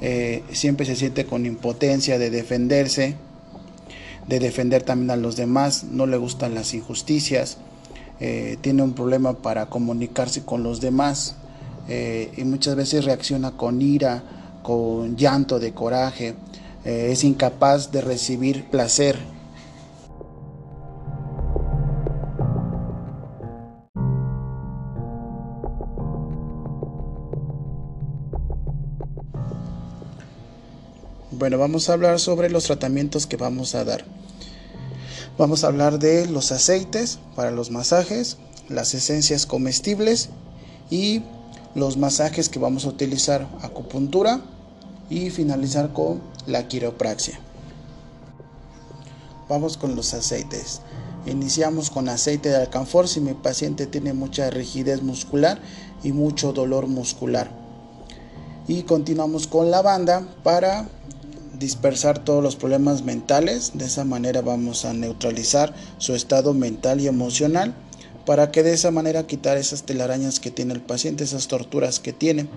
eh, 0.00 0.42
siempre 0.52 0.86
se 0.86 0.96
siente 0.96 1.26
con 1.26 1.46
impotencia 1.46 2.18
de 2.18 2.30
defenderse, 2.30 3.16
de 4.28 4.38
defender 4.38 4.82
también 4.82 5.10
a 5.10 5.16
los 5.16 5.36
demás, 5.36 5.84
no 5.84 6.06
le 6.06 6.16
gustan 6.16 6.54
las 6.54 6.74
injusticias, 6.74 7.58
eh, 8.20 8.56
tiene 8.60 8.82
un 8.82 8.92
problema 8.92 9.34
para 9.34 9.66
comunicarse 9.66 10.44
con 10.44 10.62
los 10.62 10.80
demás 10.80 11.36
y 12.36 12.44
muchas 12.44 12.76
veces 12.76 13.04
reacciona 13.04 13.50
con 13.50 13.82
ira, 13.82 14.22
con 14.62 15.16
llanto 15.16 15.58
de 15.58 15.72
coraje, 15.72 16.34
eh, 16.84 17.08
es 17.12 17.24
incapaz 17.24 17.92
de 17.92 18.00
recibir 18.00 18.68
placer. 18.70 19.18
Bueno, 31.32 31.56
vamos 31.56 31.88
a 31.88 31.94
hablar 31.94 32.20
sobre 32.20 32.50
los 32.50 32.64
tratamientos 32.64 33.26
que 33.26 33.36
vamos 33.36 33.74
a 33.74 33.84
dar. 33.84 34.04
Vamos 35.38 35.64
a 35.64 35.68
hablar 35.68 35.98
de 35.98 36.26
los 36.26 36.52
aceites 36.52 37.18
para 37.34 37.50
los 37.50 37.70
masajes, 37.70 38.36
las 38.68 38.92
esencias 38.92 39.46
comestibles 39.46 40.28
y 40.90 41.22
los 41.74 41.96
masajes 41.96 42.50
que 42.50 42.58
vamos 42.58 42.84
a 42.84 42.88
utilizar, 42.88 43.48
acupuntura 43.62 44.42
y 45.10 45.30
finalizar 45.30 45.92
con 45.92 46.22
la 46.46 46.68
quiropraxia. 46.68 47.38
Vamos 49.48 49.76
con 49.76 49.96
los 49.96 50.14
aceites. 50.14 50.80
Iniciamos 51.26 51.90
con 51.90 52.08
aceite 52.08 52.48
de 52.48 52.56
alcanfor 52.56 53.08
si 53.08 53.20
mi 53.20 53.34
paciente 53.34 53.86
tiene 53.86 54.14
mucha 54.14 54.48
rigidez 54.48 55.02
muscular 55.02 55.60
y 56.02 56.12
mucho 56.12 56.52
dolor 56.52 56.86
muscular. 56.86 57.50
Y 58.68 58.84
continuamos 58.84 59.48
con 59.48 59.70
lavanda 59.70 60.26
para 60.44 60.88
dispersar 61.58 62.20
todos 62.20 62.42
los 62.42 62.56
problemas 62.56 63.02
mentales. 63.02 63.72
De 63.74 63.86
esa 63.86 64.04
manera 64.04 64.40
vamos 64.40 64.84
a 64.84 64.94
neutralizar 64.94 65.74
su 65.98 66.14
estado 66.14 66.54
mental 66.54 67.00
y 67.00 67.08
emocional 67.08 67.74
para 68.24 68.52
que 68.52 68.62
de 68.62 68.72
esa 68.72 68.92
manera 68.92 69.26
quitar 69.26 69.56
esas 69.56 69.82
telarañas 69.82 70.38
que 70.38 70.52
tiene 70.52 70.72
el 70.74 70.80
paciente, 70.80 71.24
esas 71.24 71.48
torturas 71.48 71.98
que 71.98 72.12
tiene. 72.12 72.48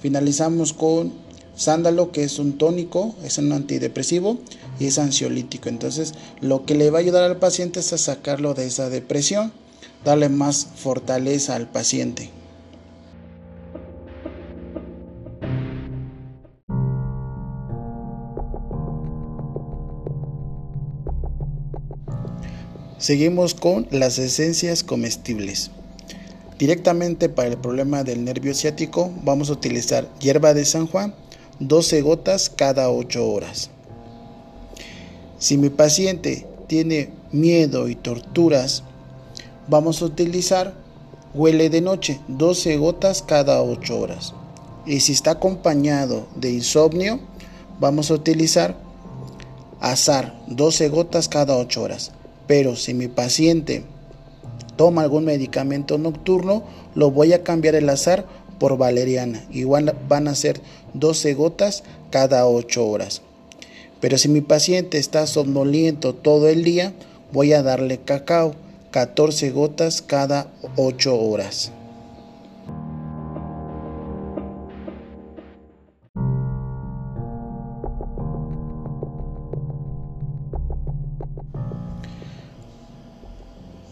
Finalizamos 0.00 0.72
con 0.72 1.12
sándalo, 1.62 2.12
que 2.12 2.24
es 2.24 2.38
un 2.38 2.58
tónico, 2.58 3.14
es 3.24 3.38
un 3.38 3.52
antidepresivo 3.52 4.38
y 4.78 4.86
es 4.86 4.98
ansiolítico. 4.98 5.68
Entonces, 5.68 6.14
lo 6.40 6.64
que 6.64 6.74
le 6.74 6.90
va 6.90 6.98
a 6.98 7.00
ayudar 7.00 7.24
al 7.24 7.38
paciente 7.38 7.80
es 7.80 7.92
a 7.92 7.98
sacarlo 7.98 8.54
de 8.54 8.66
esa 8.66 8.90
depresión, 8.90 9.52
darle 10.04 10.28
más 10.28 10.66
fortaleza 10.76 11.54
al 11.54 11.68
paciente. 11.68 12.30
Seguimos 22.98 23.54
con 23.54 23.88
las 23.90 24.18
esencias 24.18 24.84
comestibles. 24.84 25.70
Directamente 26.56 27.28
para 27.28 27.48
el 27.48 27.58
problema 27.58 28.04
del 28.04 28.24
nervio 28.24 28.54
ciático 28.54 29.10
vamos 29.24 29.50
a 29.50 29.54
utilizar 29.54 30.08
hierba 30.20 30.54
de 30.54 30.64
San 30.64 30.86
Juan, 30.86 31.12
12 31.68 32.02
gotas 32.02 32.50
cada 32.50 32.90
8 32.90 33.24
horas. 33.24 33.70
Si 35.38 35.56
mi 35.58 35.70
paciente 35.70 36.46
tiene 36.66 37.10
miedo 37.30 37.88
y 37.88 37.94
torturas, 37.94 38.82
vamos 39.68 40.02
a 40.02 40.06
utilizar 40.06 40.74
huele 41.34 41.70
de 41.70 41.80
noche, 41.80 42.20
12 42.28 42.76
gotas 42.78 43.22
cada 43.22 43.62
8 43.62 43.98
horas. 43.98 44.34
Y 44.86 45.00
si 45.00 45.12
está 45.12 45.32
acompañado 45.32 46.26
de 46.34 46.50
insomnio, 46.50 47.20
vamos 47.78 48.10
a 48.10 48.14
utilizar 48.14 48.76
azar, 49.80 50.40
12 50.48 50.88
gotas 50.88 51.28
cada 51.28 51.56
8 51.56 51.82
horas. 51.82 52.12
Pero 52.46 52.74
si 52.74 52.92
mi 52.92 53.06
paciente 53.08 53.84
toma 54.76 55.02
algún 55.02 55.24
medicamento 55.24 55.96
nocturno, 55.96 56.64
lo 56.94 57.10
voy 57.10 57.32
a 57.32 57.44
cambiar 57.44 57.76
el 57.76 57.88
azar 57.88 58.26
por 58.62 58.78
valeriana. 58.78 59.44
Igual 59.50 59.92
van 60.08 60.28
a 60.28 60.36
ser 60.36 60.60
12 60.94 61.34
gotas 61.34 61.82
cada 62.10 62.46
8 62.46 62.86
horas. 62.86 63.20
Pero 64.00 64.18
si 64.18 64.28
mi 64.28 64.40
paciente 64.40 64.98
está 64.98 65.26
somnoliento 65.26 66.14
todo 66.14 66.48
el 66.48 66.62
día, 66.62 66.92
voy 67.32 67.54
a 67.54 67.64
darle 67.64 67.98
cacao, 67.98 68.54
14 68.92 69.50
gotas 69.50 70.00
cada 70.00 70.46
8 70.76 71.20
horas. 71.20 71.72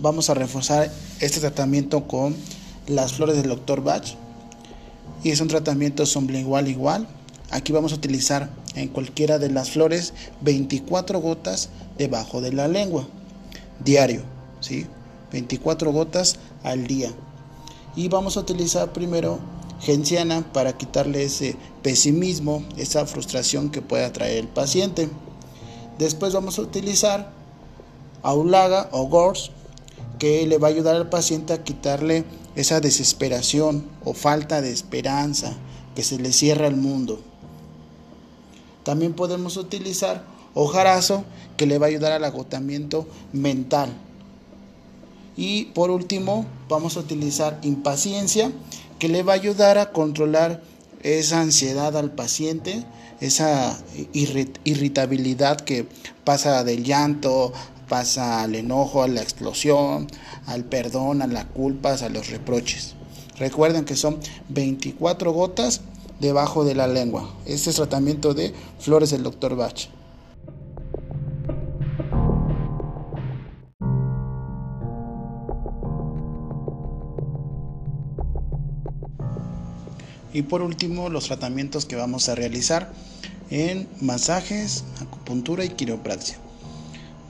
vamos 0.03 0.31
a 0.31 0.35
reforzar 0.35 0.91
este 1.21 1.41
tratamiento 1.41 2.09
con 2.09 2.35
las 2.87 3.13
flores 3.13 3.37
del 3.37 3.49
Dr. 3.49 3.83
Bach 3.83 4.17
y 5.23 5.31
es 5.31 5.41
un 5.41 5.49
tratamiento 5.49 6.07
sublingual 6.07 6.69
igual. 6.69 7.07
Aquí 7.51 7.73
vamos 7.73 7.93
a 7.93 7.97
utilizar 7.97 8.51
en 8.75 8.89
cualquiera 8.89 9.39
de 9.39 9.51
las 9.51 9.71
flores 9.71 10.13
24 10.41 11.21
gotas 11.21 11.69
debajo 11.99 12.41
de 12.41 12.53
la 12.53 12.69
lengua 12.69 13.07
diario, 13.85 14.23
¿sí? 14.61 14.87
24 15.33 15.93
gotas 15.93 16.37
al 16.63 16.87
día. 16.87 17.11
Y 17.97 18.09
vamos 18.09 18.37
a 18.37 18.41
utilizar 18.41 18.93
primero 18.93 19.39
genciana 19.81 20.45
para 20.53 20.77
quitarle 20.77 21.25
ese 21.25 21.57
pesimismo, 21.83 22.63
esa 22.77 23.07
frustración 23.07 23.71
que 23.71 23.83
pueda 23.83 24.13
traer 24.13 24.39
el 24.39 24.49
paciente. 24.49 25.09
Después 25.99 26.33
vamos 26.33 26.59
a 26.59 26.63
utilizar 26.63 27.33
aulaga 28.23 28.89
o 28.93 29.07
gors 29.09 29.51
que 30.19 30.47
le 30.47 30.59
va 30.59 30.69
a 30.69 30.71
ayudar 30.71 30.97
al 30.97 31.09
paciente 31.09 31.53
a 31.53 31.65
quitarle 31.65 32.25
esa 32.57 32.81
desesperación 32.81 33.85
o 34.05 34.15
falta 34.15 34.61
de 34.61 34.71
esperanza 34.71 35.57
que 35.95 36.03
se 36.03 36.19
le 36.19 36.33
cierra 36.33 36.67
el 36.67 36.77
mundo. 36.77 37.21
También 38.85 39.13
podemos 39.13 39.57
utilizar 39.57 40.25
hojarazo 40.55 41.25
que 41.57 41.67
le 41.67 41.79
va 41.79 41.87
a 41.87 41.89
ayudar 41.91 42.13
al 42.13 42.25
agotamiento 42.25 43.07
mental. 43.33 43.93
Y 45.37 45.67
por 45.67 45.91
último, 45.91 46.47
vamos 46.69 46.97
a 46.97 47.01
utilizar 47.01 47.59
impaciencia 47.63 48.51
que 48.99 49.09
le 49.09 49.23
va 49.23 49.33
a 49.33 49.37
ayudar 49.37 49.79
a 49.79 49.93
controlar 49.93 50.63
esa 51.03 51.41
ansiedad 51.41 51.97
al 51.97 52.11
paciente, 52.11 52.85
esa 53.21 53.79
irritabilidad 54.13 55.61
que 55.61 55.87
pasa 56.25 56.65
del 56.65 56.85
llanto, 56.85 57.53
pasa 57.91 58.43
al 58.43 58.55
enojo, 58.55 59.03
a 59.03 59.09
la 59.09 59.21
explosión, 59.21 60.07
al 60.47 60.65
perdón, 60.65 61.23
a 61.23 61.27
las 61.27 61.47
culpas, 61.47 62.03
a 62.03 62.09
los 62.09 62.31
reproches. 62.31 62.95
Recuerden 63.37 63.85
que 63.85 63.97
son 63.97 64.21
24 64.49 65.33
gotas 65.33 65.81
debajo 66.21 66.65
de 66.65 66.77
la 66.77 66.87
lengua. 66.87 67.35
Este 67.47 67.71
es 67.71 67.77
tratamiento 67.77 68.33
de 68.33 68.55
flores 68.79 69.11
del 69.11 69.25
Dr. 69.25 69.57
Bach. 69.57 69.89
Y 80.33 80.43
por 80.43 80.63
último, 80.63 81.09
los 81.09 81.25
tratamientos 81.25 81.87
que 81.87 81.97
vamos 81.97 82.29
a 82.29 82.37
realizar 82.37 82.93
en 83.51 83.89
masajes, 84.01 84.85
acupuntura 85.01 85.65
y 85.65 85.71
quiropraxia. 85.71 86.39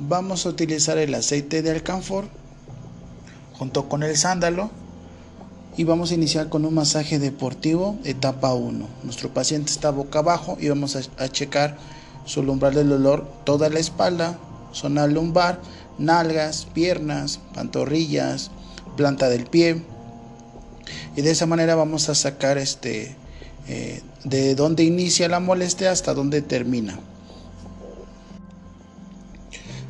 Vamos 0.02 0.46
a 0.46 0.48
utilizar 0.48 0.96
el 0.96 1.14
aceite 1.14 1.60
de 1.60 1.70
alcanfor 1.70 2.24
junto 3.52 3.86
con 3.86 4.02
el 4.02 4.16
sándalo 4.16 4.70
y 5.76 5.84
vamos 5.84 6.10
a 6.10 6.14
iniciar 6.14 6.48
con 6.48 6.64
un 6.64 6.72
masaje 6.72 7.18
deportivo 7.18 7.98
etapa 8.04 8.54
1. 8.54 8.88
Nuestro 9.04 9.28
paciente 9.34 9.70
está 9.70 9.90
boca 9.90 10.20
abajo 10.20 10.56
y 10.58 10.70
vamos 10.70 10.96
a, 10.96 11.28
checar 11.28 11.76
su 12.24 12.40
umbral 12.40 12.74
del 12.76 12.88
dolor, 12.88 13.30
toda 13.44 13.68
la 13.68 13.78
espalda, 13.78 14.38
zona 14.72 15.06
lumbar, 15.06 15.60
nalgas, 15.98 16.66
piernas, 16.72 17.38
pantorrillas, 17.52 18.50
planta 18.96 19.28
del 19.28 19.44
pie, 19.44 19.82
y 21.14 21.20
de 21.20 21.30
esa 21.30 21.44
manera 21.44 21.74
vamos 21.74 22.08
a 22.08 22.14
sacar 22.14 22.56
este 22.56 23.14
eh, 23.68 24.00
de 24.24 24.54
dónde 24.54 24.82
inicia 24.82 25.28
la 25.28 25.40
molestia 25.40 25.90
hasta 25.90 26.14
dónde 26.14 26.40
termina. 26.40 26.98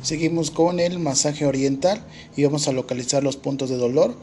Seguimos 0.01 0.49
con 0.49 0.79
el 0.79 0.99
masaje 0.99 1.45
oriental 1.45 2.03
y 2.35 2.43
vamos 2.43 2.67
a 2.67 2.71
localizar 2.71 3.23
los 3.23 3.37
puntos 3.37 3.69
de 3.69 3.77
dolor 3.77 4.15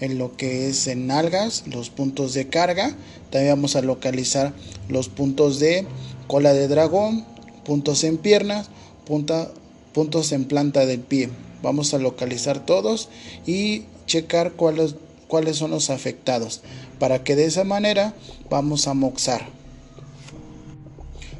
en 0.00 0.16
lo 0.16 0.36
que 0.36 0.68
es 0.68 0.86
en 0.86 1.06
nalgas, 1.06 1.64
los 1.66 1.90
puntos 1.90 2.32
de 2.34 2.48
carga. 2.48 2.96
También 3.30 3.54
vamos 3.54 3.76
a 3.76 3.82
localizar 3.82 4.54
los 4.88 5.08
puntos 5.08 5.58
de 5.58 5.86
cola 6.26 6.54
de 6.54 6.68
dragón, 6.68 7.26
puntos 7.64 8.04
en 8.04 8.16
piernas, 8.16 8.70
puntos 9.04 10.32
en 10.32 10.44
planta 10.44 10.86
del 10.86 11.00
pie. 11.00 11.28
Vamos 11.62 11.92
a 11.92 11.98
localizar 11.98 12.64
todos 12.64 13.08
y 13.46 13.82
checar 14.06 14.52
cuáles 14.52 14.94
cuáles 15.28 15.58
son 15.58 15.70
los 15.70 15.90
afectados, 15.90 16.62
para 16.98 17.22
que 17.22 17.36
de 17.36 17.44
esa 17.44 17.62
manera 17.62 18.14
vamos 18.50 18.88
a 18.88 18.94
moxar. 18.94 19.57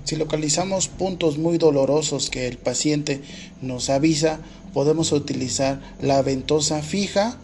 Si 0.08 0.16
localizamos 0.16 0.88
puntos 0.88 1.36
muy 1.36 1.58
dolorosos 1.58 2.30
que 2.30 2.48
el 2.48 2.56
paciente 2.56 3.20
nos 3.60 3.90
avisa, 3.90 4.38
podemos 4.72 5.12
utilizar 5.12 5.82
la 6.00 6.22
ventosa 6.22 6.80
fija 6.80 7.36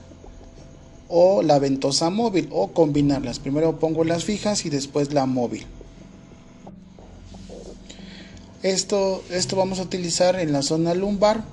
o 1.11 1.43
la 1.43 1.59
ventosa 1.59 2.09
móvil 2.09 2.49
o 2.51 2.69
combinarlas. 2.69 3.39
Primero 3.39 3.79
pongo 3.79 4.03
las 4.03 4.25
fijas 4.25 4.65
y 4.65 4.71
después 4.71 5.13
la 5.13 5.27
móvil. 5.27 5.67
Esto, 8.63 9.23
esto 9.31 9.57
vamos 9.57 9.79
a 9.79 9.83
utilizar 9.83 10.41
en 10.41 10.51
la 10.51 10.63
zona 10.63 10.95
lumbar 10.95 11.45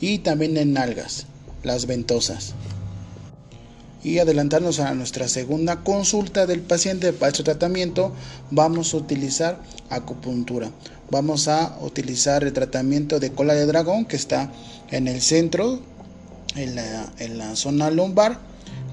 y 0.00 0.20
también 0.20 0.56
en 0.56 0.72
nalgas, 0.72 1.26
las 1.64 1.84
ventosas 1.84 2.54
y 4.02 4.18
adelantarnos 4.18 4.80
a 4.80 4.94
nuestra 4.94 5.28
segunda 5.28 5.82
consulta 5.82 6.46
del 6.46 6.60
paciente 6.60 7.12
para 7.12 7.30
este 7.30 7.42
tratamiento 7.42 8.12
vamos 8.50 8.94
a 8.94 8.98
utilizar 8.98 9.60
acupuntura. 9.90 10.70
Vamos 11.10 11.48
a 11.48 11.76
utilizar 11.80 12.44
el 12.44 12.52
tratamiento 12.52 13.20
de 13.20 13.32
cola 13.32 13.54
de 13.54 13.66
dragón 13.66 14.04
que 14.06 14.16
está 14.16 14.52
en 14.90 15.08
el 15.08 15.20
centro 15.20 15.80
en 16.56 16.74
la, 16.76 17.56
zona 17.56 17.90
lumbar 17.90 18.38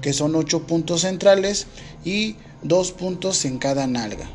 que 0.00 0.12
son 0.12 0.34
ocho 0.36 0.66
puntos 0.66 1.00
centrales 1.02 1.66
y 2.04 2.36
dos 2.62 2.92
puntos 2.92 3.44
en 3.44 3.58
cada 3.58 3.86
nalga. 3.86 4.28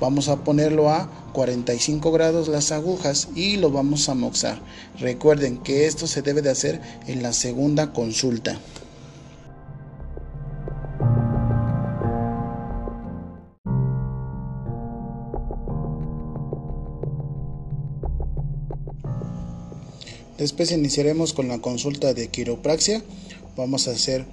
Vamos 0.00 0.28
a 0.28 0.44
ponerlo 0.44 0.90
a 0.90 1.10
45 1.32 2.12
grados 2.12 2.48
las 2.48 2.72
agujas 2.72 3.28
y 3.34 3.56
lo 3.56 3.70
vamos 3.70 4.08
a 4.08 4.14
moxar. 4.14 4.60
Recuerden 4.98 5.58
que 5.58 5.86
esto 5.86 6.06
se 6.06 6.22
debe 6.22 6.42
de 6.42 6.50
hacer 6.50 6.80
en 7.06 7.22
la 7.22 7.32
segunda 7.32 7.92
consulta 7.92 8.58
Después 20.46 20.70
iniciaremos 20.70 21.32
con 21.32 21.48
la 21.48 21.58
consulta 21.58 22.14
de 22.14 22.28
quiropraxia. 22.28 23.02
Vamos 23.56 23.88
a 23.88 23.90
hacer 23.90 24.24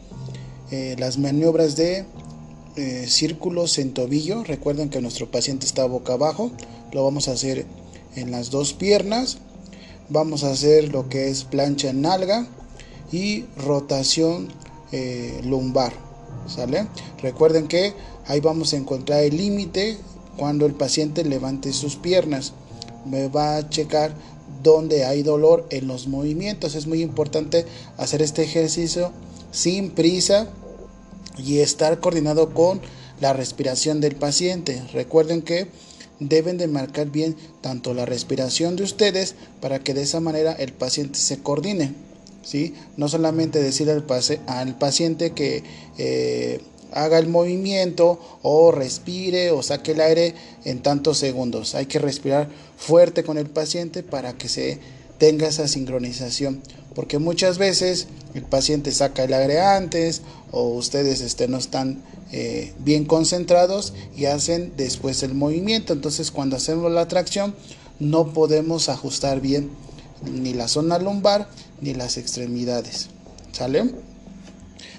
eh, 0.70 0.96
las 1.00 1.18
maniobras 1.18 1.76
de 1.76 2.06
eh, 2.76 3.06
círculos 3.08 3.80
en 3.80 3.96
tobillo. 3.96 4.44
Recuerden 4.44 4.90
que 4.90 5.02
nuestro 5.02 5.32
paciente 5.32 5.66
está 5.66 5.88
boca 5.88 6.14
abajo. 6.14 6.52
Lo 6.92 7.04
vamos 7.04 7.30
a 7.30 7.32
hacer 7.32 7.66
en 8.16 8.30
las 8.30 8.52
dos 8.52 8.74
piernas. 8.74 9.40
Vamos 10.10 10.44
a 10.44 10.52
hacer 10.52 10.90
lo 10.90 11.10
que 11.10 11.30
es 11.30 11.46
plancha 11.46 11.90
en 11.90 12.02
nalga 12.02 12.46
y 13.12 13.46
rotación 13.58 14.50
eh, 14.92 15.42
lumbar. 15.44 15.94
¿Sale? 16.46 16.86
Recuerden 17.24 17.68
que 17.68 17.96
ahí 18.28 18.40
vamos 18.40 18.74
a 18.74 18.78
encontrar 18.78 19.24
el 19.24 19.36
límite 19.36 19.98
cuando 20.38 20.68
el 20.68 20.76
paciente 20.76 21.24
levante 21.24 21.74
sus 21.74 21.96
piernas. 21.96 22.54
Me 23.04 23.30
va 23.30 23.58
a 23.58 23.68
checar 23.68 24.14
donde 24.64 25.06
hay 25.06 25.24
dolor 25.24 25.68
en 25.70 25.88
los 25.88 26.08
movimientos. 26.08 26.76
Es 26.76 26.88
muy 26.88 27.02
importante 27.02 27.66
hacer 27.98 28.22
este 28.22 28.44
ejercicio 28.44 29.12
sin 29.52 29.92
prisa 29.92 30.48
y 31.38 31.60
estar 31.60 32.00
coordinado 32.00 32.54
con 32.54 32.82
la 33.20 33.34
respiración 33.34 34.02
del 34.02 34.16
paciente. 34.16 34.82
Recuerden 34.94 35.42
que 35.42 35.68
deben 36.20 36.58
de 36.58 36.68
marcar 36.68 37.10
bien 37.10 37.36
tanto 37.62 37.94
la 37.94 38.06
respiración 38.06 38.76
de 38.76 38.84
ustedes 38.84 39.36
para 39.62 39.80
que 39.80 39.94
de 39.94 40.04
esa 40.04 40.20
manera 40.20 40.54
el 40.54 40.74
paciente 40.74 41.20
se 41.20 41.40
coordine. 41.40 41.94
¿sí? 42.44 42.76
No 42.98 43.08
solamente 43.08 43.62
decir 43.62 43.90
al, 43.90 44.78
paciente 44.78 45.32
que 45.32 45.64
eh, 45.98 46.62
haga 46.94 47.20
el 47.20 47.28
movimiento 47.28 48.20
o 48.42 48.72
respire 48.72 49.52
o 49.52 49.64
saque 49.64 49.92
el 49.92 50.02
aire 50.02 50.36
en 50.64 50.82
tantos 50.82 51.18
segundos. 51.18 51.76
Hay 51.76 51.88
que 51.88 52.00
respirar 52.00 52.50
fuerte 52.78 53.24
con 53.24 53.38
el 53.38 53.50
paciente 53.50 54.04
para 54.04 54.34
que 54.34 54.48
se 54.48 54.80
tenga 55.18 55.48
esa 55.48 55.68
sincronización. 55.68 56.62
Porque 56.96 57.18
muchas 57.18 57.58
veces 57.58 58.08
el 58.36 58.44
paciente 58.44 58.92
saca 58.92 59.24
el 59.24 59.34
aire 59.34 59.62
antes 59.62 60.22
o 60.52 60.70
ustedes 60.70 61.22
este, 61.22 61.48
no 61.48 61.58
están 61.58 62.04
eh, 62.32 62.74
bien 62.80 63.06
concentrados 63.06 63.94
y 64.16 64.26
hacen 64.26 64.74
después 64.78 65.24
el 65.24 65.34
movimiento. 65.34 65.94
Entonces 65.94 66.30
cuando 66.32 66.56
hacemos 66.56 66.92
la 66.92 67.08
tracción 67.08 67.56
no 68.00 68.34
podemos 68.34 68.90
ajustar 68.90 69.42
bien 69.42 69.72
ni 70.32 70.54
la 70.54 70.68
zona 70.68 71.00
lumbar 71.00 71.50
ni 71.82 71.94
las 71.94 72.18
extremidades. 72.18 73.10
¿Sale? 73.52 74.13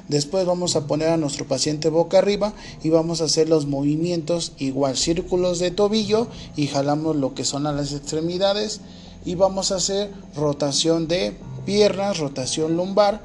Después 0.09 0.45
vamos 0.45 0.77
a 0.77 0.87
poner 0.87 1.09
a 1.09 1.17
nuestro 1.17 1.47
paciente 1.47 1.89
boca 1.89 2.19
arriba 2.19 2.53
y 2.83 2.91
vamos 2.91 3.21
a 3.21 3.25
hacer 3.25 3.49
los 3.49 3.67
movimientos 3.67 4.53
igual 4.59 4.97
círculos 4.97 5.59
de 5.59 5.71
tobillo 5.71 6.29
y 6.57 6.67
jalamos 6.67 7.17
lo 7.17 7.35
que 7.35 7.45
son 7.45 7.65
las 7.65 7.93
extremidades 7.93 8.81
y 9.25 9.35
vamos 9.35 9.73
a 9.73 9.77
hacer 9.77 10.11
rotación 10.37 11.09
de 11.09 11.35
piernas, 11.65 12.19
rotación 12.19 12.77
lumbar 12.77 13.23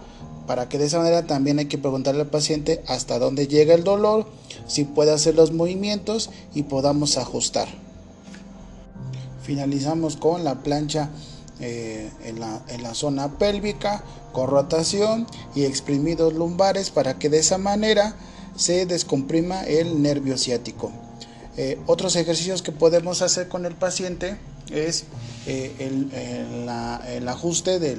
para 0.48 0.68
que 0.68 0.80
de 0.80 0.86
esa 0.86 0.98
manera 0.98 1.28
también 1.28 1.60
hay 1.60 1.66
que 1.66 1.78
preguntarle 1.78 2.22
al 2.22 2.30
paciente 2.30 2.82
hasta 2.88 3.20
dónde 3.20 3.48
llega 3.48 3.76
el 3.76 3.84
dolor, 3.84 4.26
si 4.66 4.84
puede 4.84 5.12
hacer 5.12 5.36
los 5.36 5.52
movimientos 5.52 6.32
y 6.56 6.64
podamos 6.64 7.18
ajustar. 7.18 7.68
Finalizamos 9.44 10.18
con 10.18 10.44
la 10.44 10.64
plancha 10.64 11.12
eh, 11.60 12.10
en, 12.24 12.40
la, 12.40 12.94
zona 12.94 13.38
pélvica 13.38 14.04
con 14.32 14.50
rotación 14.50 15.28
y 15.56 15.66
exprimidos 15.66 16.34
lumbares 16.34 16.90
para 16.90 17.18
que 17.18 17.30
de 17.30 17.40
esa 17.40 17.58
manera 17.58 18.16
se 18.56 18.86
descomprima 18.86 19.64
el 19.64 20.02
nervio 20.02 20.38
ciático. 20.38 20.92
Eh, 21.58 21.80
otros 21.88 22.16
ejercicios 22.16 22.62
que 22.62 22.72
podemos 22.72 23.22
hacer 23.22 23.48
con 23.48 23.66
el 23.66 23.76
paciente 23.76 24.38
es 24.72 25.06
eh, 25.46 25.74
el, 25.80 27.28
ajuste 27.28 27.80
de 27.80 27.98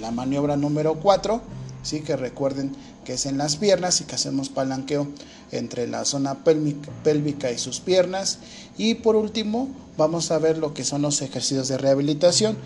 la 0.00 0.10
maniobra 0.10 0.56
número 0.56 0.94
4, 1.00 1.40
¿sí? 1.82 2.00
que 2.00 2.16
recuerden 2.16 2.72
que 3.04 3.14
es 3.14 3.26
en 3.26 3.38
las 3.38 3.56
piernas 3.56 4.00
y 4.00 4.04
que 4.04 4.14
hacemos 4.14 4.48
palanqueo 4.48 5.06
entre 5.52 5.86
la 5.86 6.04
zona 6.04 6.42
pélvica 6.42 7.50
y 7.50 7.58
sus 7.58 7.80
piernas. 7.80 8.38
Y 8.76 8.96
por 8.96 9.14
último, 9.14 9.68
vamos 9.96 10.30
a 10.30 10.38
ver 10.38 10.58
lo 10.58 10.74
que 10.74 10.84
son 10.84 11.02
los 11.02 11.22
ejercicios 11.22 11.68
de 11.68 11.78
rehabilitación, 11.78 12.56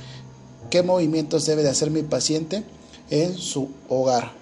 qué 0.70 0.82
movimientos 0.82 1.46
debe 1.46 1.62
de 1.62 1.70
hacer 1.70 1.90
mi 1.90 2.02
paciente 2.02 2.62
en 3.10 3.36
su 3.36 3.70
hogar. 3.88 4.32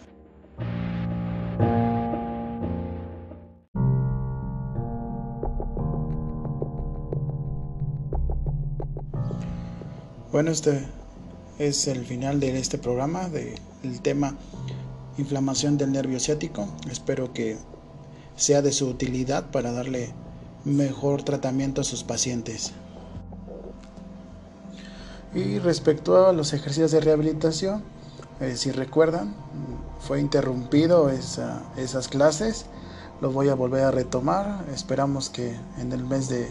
Bueno, 10.32 10.50
este 10.50 10.86
es 11.58 11.86
el 11.86 12.04
final 12.04 12.40
de 12.40 12.58
este 12.58 12.76
programa 12.76 13.30
del 13.30 14.00
tema 14.02 14.36
inflamación 15.16 15.78
del 15.78 15.92
nervio 15.92 16.20
ciático. 16.20 16.68
Espero 16.90 17.32
que 17.32 17.56
sea 18.36 18.60
de 18.60 18.72
su 18.72 18.86
utilidad 18.86 19.50
para 19.50 19.72
darle 19.72 20.12
mejor 20.64 21.22
tratamiento 21.22 21.80
a 21.80 21.84
sus 21.84 22.04
pacientes. 22.04 22.72
Y 25.36 25.58
respecto 25.58 26.26
a 26.26 26.32
los 26.32 26.54
ejercicios 26.54 26.92
de 26.92 27.00
rehabilitación, 27.00 27.84
eh, 28.40 28.56
si 28.56 28.70
recuerdan, 28.70 29.34
fue 30.00 30.18
interrumpido 30.18 31.10
esas 31.10 32.08
clases. 32.08 32.64
Lo 33.20 33.30
voy 33.30 33.50
a 33.50 33.54
volver 33.54 33.84
a 33.84 33.90
retomar. 33.90 34.64
Esperamos 34.72 35.28
que 35.28 35.54
en 35.76 35.92
el 35.92 36.04
mes 36.04 36.30
de 36.30 36.48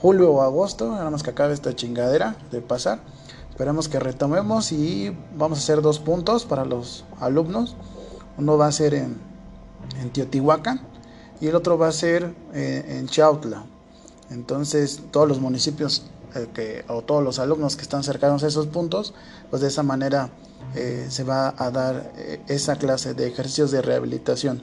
julio 0.00 0.32
o 0.32 0.42
agosto, 0.42 0.90
nada 0.90 1.08
más 1.08 1.22
que 1.22 1.30
acabe 1.30 1.54
esta 1.54 1.76
chingadera 1.76 2.34
de 2.50 2.60
pasar. 2.60 2.98
Esperamos 3.50 3.88
que 3.88 4.00
retomemos 4.00 4.72
y 4.72 5.16
vamos 5.36 5.60
a 5.60 5.62
hacer 5.62 5.80
dos 5.80 6.00
puntos 6.00 6.44
para 6.44 6.64
los 6.64 7.04
alumnos. 7.20 7.76
Uno 8.38 8.58
va 8.58 8.66
a 8.66 8.72
ser 8.72 8.94
en, 8.94 9.18
en 10.00 10.10
Teotihuacán 10.10 10.80
y 11.40 11.46
el 11.46 11.54
otro 11.54 11.78
va 11.78 11.86
a 11.86 11.92
ser 11.92 12.34
eh, 12.54 12.98
en 12.98 13.06
Chautla. 13.06 13.66
Entonces, 14.30 15.00
todos 15.12 15.28
los 15.28 15.38
municipios 15.40 16.10
eh, 16.36 16.48
que, 16.52 16.84
o 16.88 17.02
todos 17.02 17.22
los 17.22 17.38
alumnos 17.38 17.76
que 17.76 17.82
están 17.82 18.02
cercanos 18.02 18.44
a 18.44 18.48
esos 18.48 18.66
puntos, 18.66 19.14
pues 19.50 19.62
de 19.62 19.68
esa 19.68 19.82
manera 19.82 20.30
eh, 20.74 21.06
se 21.08 21.24
va 21.24 21.54
a 21.56 21.70
dar 21.70 22.12
esa 22.48 22.76
clase 22.76 23.14
de 23.14 23.28
ejercicios 23.28 23.70
de 23.70 23.82
rehabilitación. 23.82 24.62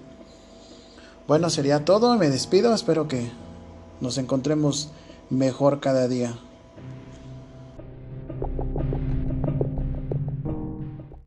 Bueno, 1.28 1.50
sería 1.50 1.86
todo. 1.86 2.18
Me 2.18 2.30
despido. 2.30 2.74
Espero 2.74 3.08
que 3.08 3.32
nos 4.02 4.18
encontremos 4.18 4.90
mejor 5.30 5.80
cada 5.80 6.08
día. 6.08 6.38